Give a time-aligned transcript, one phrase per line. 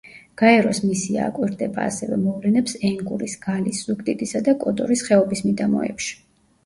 [0.41, 6.11] გაეროს მისია აკვირდება ასევე მოვლენებს ენგურის, გალის, ზუგდიდისა და კოდორის ხეობის მიდამოებში.